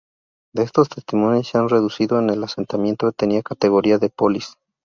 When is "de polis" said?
3.99-4.55